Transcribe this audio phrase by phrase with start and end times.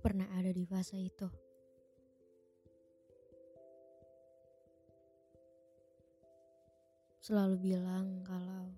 [0.00, 1.28] Pernah ada di fase itu.
[7.28, 8.72] Selalu bilang kalau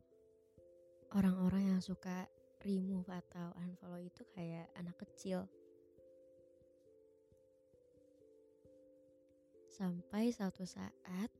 [1.14, 2.26] orang-orang yang suka
[2.66, 5.46] remove atau unfollow itu kayak anak kecil.
[9.70, 11.30] Sampai suatu saat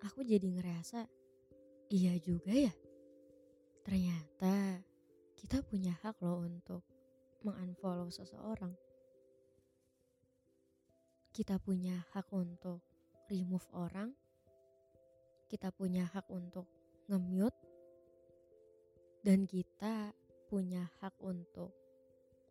[0.00, 1.06] aku jadi ngerasa
[1.92, 2.72] iya juga ya.
[3.84, 4.80] Ternyata
[5.36, 6.93] kita punya hak loh untuk
[7.44, 8.72] mengunfollow seseorang.
[11.34, 12.80] Kita punya hak untuk
[13.28, 14.10] remove orang.
[15.46, 16.66] Kita punya hak untuk
[17.06, 17.60] nge-mute.
[19.24, 20.12] Dan kita
[20.48, 21.72] punya hak untuk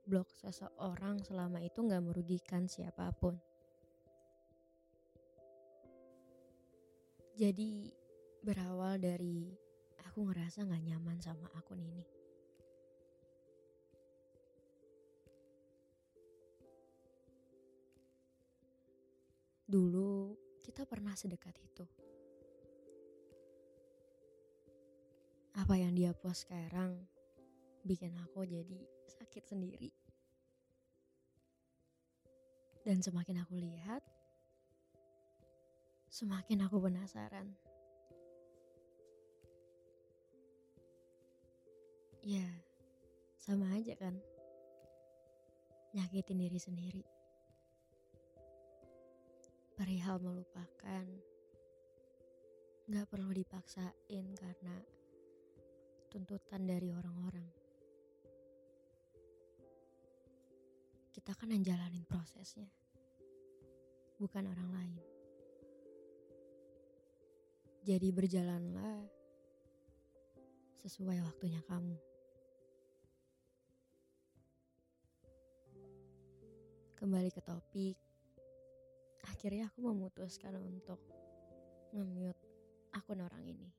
[0.04, 3.40] blok seseorang selama itu nggak merugikan siapa pun.
[7.34, 7.90] Jadi
[8.44, 9.50] berawal dari
[10.06, 12.23] aku ngerasa nggak nyaman sama akun ini.
[19.74, 21.82] Dulu kita pernah sedekat itu.
[25.58, 26.94] Apa yang dia post sekarang
[27.82, 28.86] bikin aku jadi
[29.18, 29.90] sakit sendiri.
[32.86, 34.06] Dan semakin aku lihat,
[36.06, 37.50] semakin aku penasaran.
[42.22, 42.46] Ya,
[43.42, 44.22] sama aja kan.
[45.98, 47.23] Nyakitin diri sendiri
[49.84, 51.04] perihal melupakan
[52.88, 54.80] gak perlu dipaksain karena
[56.08, 57.44] tuntutan dari orang-orang.
[61.12, 62.72] Kita kan yang jalanin prosesnya,
[64.24, 65.00] bukan orang lain.
[67.84, 69.04] Jadi berjalanlah
[70.80, 72.00] sesuai waktunya kamu.
[76.96, 78.00] Kembali ke topik,
[79.28, 81.00] akhirnya aku memutuskan untuk
[81.94, 82.42] nge-mute
[82.94, 83.70] akun orang ini.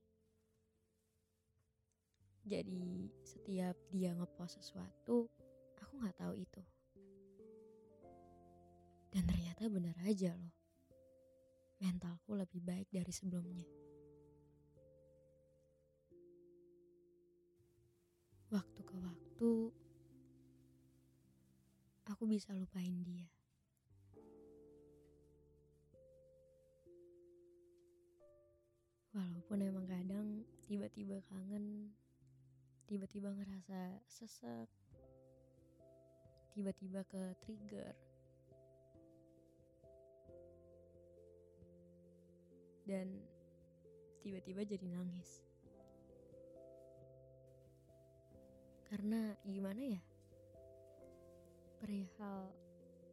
[2.45, 5.33] Jadi setiap dia ngepost sesuatu,
[5.81, 6.63] aku nggak tahu itu.
[9.09, 10.53] Dan ternyata benar aja loh.
[11.81, 13.65] Mentalku lebih baik dari sebelumnya.
[18.53, 19.53] Waktu ke waktu,
[22.13, 23.27] aku bisa lupain dia.
[29.15, 31.87] Walaupun emang kadang tiba-tiba kangen,
[32.91, 34.67] tiba-tiba ngerasa sesek,
[36.51, 37.95] tiba-tiba ke trigger.
[42.83, 43.23] Dan
[44.19, 45.47] tiba-tiba jadi nangis.
[48.91, 50.03] Karena gimana ya?
[51.79, 52.51] Perihal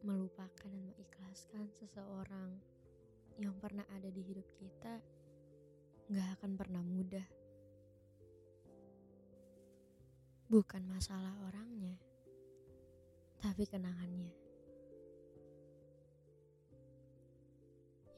[0.02, 2.58] melupakan dan mengikhlaskan seseorang
[3.38, 4.98] yang pernah ada di hidup kita
[6.12, 7.24] gak akan pernah mudah.
[10.52, 11.96] Bukan masalah orangnya,
[13.40, 14.28] tapi kenangannya.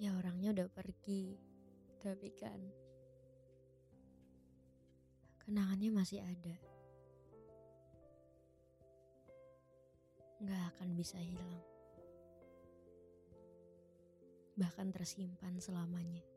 [0.02, 1.38] Ya orangnya udah pergi,
[2.02, 2.58] tapi kan
[5.46, 6.58] kenangannya masih ada.
[10.42, 11.62] Gak akan bisa hilang.
[14.58, 16.33] Bahkan tersimpan selamanya.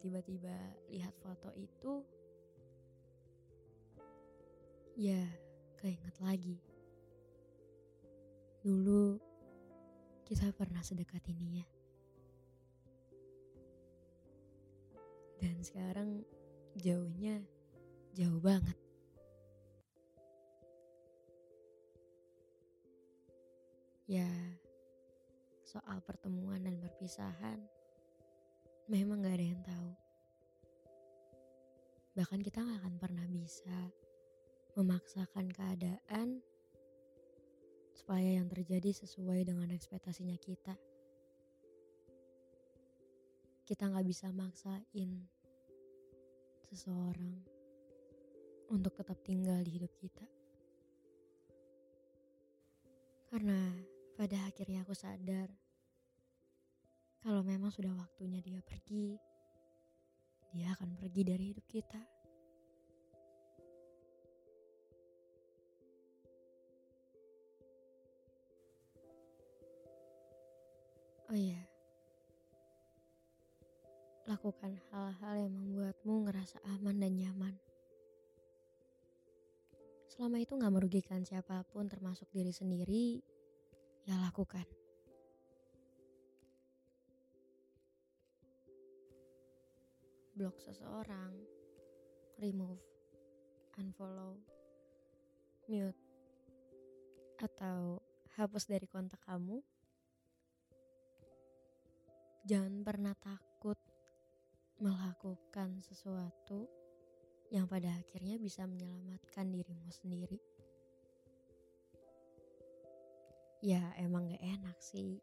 [0.00, 0.56] Tiba-tiba
[0.88, 2.00] lihat foto itu,
[4.96, 5.22] ya
[5.76, 6.56] keinget lagi.
[8.60, 9.16] Dulu
[10.24, 11.66] kita pernah sedekat ini ya.
[15.40, 16.20] Dan sekarang
[16.76, 17.40] jauhnya
[18.12, 18.76] jauh banget.
[24.10, 24.28] Ya,
[25.62, 27.62] soal pertemuan dan perpisahan
[28.90, 29.90] memang gak ada yang tahu.
[32.18, 33.78] Bahkan kita gak akan pernah bisa
[34.74, 36.42] memaksakan keadaan
[37.94, 40.74] supaya yang terjadi sesuai dengan ekspektasinya kita.
[43.62, 45.22] Kita nggak bisa maksain
[46.66, 47.38] seseorang
[48.74, 50.26] untuk tetap tinggal di hidup kita.
[53.30, 53.70] Karena
[54.18, 55.69] pada akhirnya aku sadar
[57.20, 59.20] kalau memang sudah waktunya dia pergi,
[60.56, 62.00] dia akan pergi dari hidup kita.
[71.30, 71.62] Oh iya,
[74.26, 77.54] lakukan hal-hal yang membuatmu ngerasa aman dan nyaman.
[80.10, 83.22] Selama itu gak merugikan siapa pun termasuk diri sendiri,
[84.10, 84.79] ya lakukan.
[90.40, 91.36] Blok seseorang,
[92.40, 92.80] remove,
[93.76, 94.40] unfollow,
[95.68, 96.00] mute,
[97.44, 98.00] atau
[98.40, 99.60] hapus dari kontak kamu
[102.48, 103.76] Jangan pernah takut
[104.80, 106.72] melakukan sesuatu
[107.52, 110.40] yang pada akhirnya bisa menyelamatkan dirimu sendiri.
[113.60, 115.20] Ya emang gak enak sih.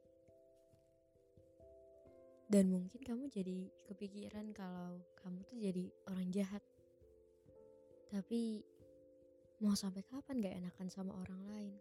[2.48, 6.64] Dan mungkin kamu jadi kepikiran kalau kamu tuh jadi orang jahat.
[8.08, 8.64] Tapi
[9.60, 11.76] mau sampai kapan gak enakan sama orang lain?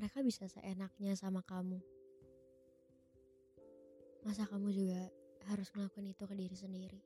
[0.00, 1.78] Mereka bisa seenaknya sama kamu
[4.24, 5.04] Masa kamu juga
[5.52, 7.00] harus ngelakuin itu ke diri sendiri?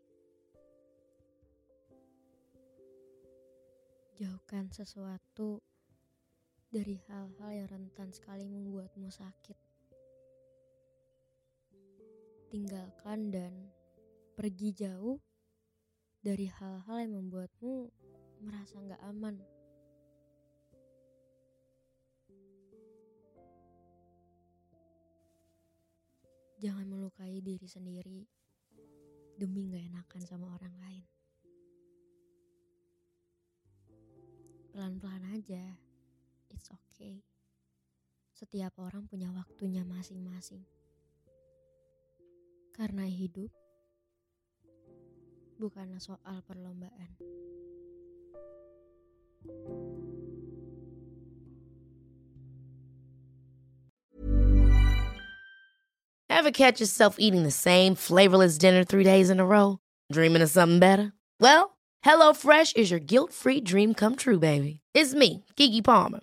[4.22, 5.58] Jauhkan sesuatu
[6.70, 9.67] dari hal-hal yang rentan sekali membuatmu sakit.
[12.48, 13.52] Tinggalkan dan
[14.32, 15.20] pergi jauh
[16.24, 17.92] dari hal-hal yang membuatmu
[18.40, 19.36] merasa nggak aman.
[26.58, 28.26] Jangan melukai diri sendiri
[29.38, 31.06] demi gak enakan sama orang lain.
[34.74, 35.78] Pelan-pelan aja,
[36.50, 37.22] it's okay.
[38.34, 40.77] Setiap orang punya waktunya masing-masing.
[42.78, 43.50] Karena hidup
[45.58, 47.18] bukanlah soal perlombaan.
[56.30, 59.82] Ever catch yourself eating the same flavorless dinner three days in a row?
[60.14, 61.10] Dreaming of something better?
[61.42, 61.74] Well,
[62.06, 64.86] HelloFresh is your guilt-free dream come true, baby.
[64.94, 66.22] It's me, Kiki Palmer.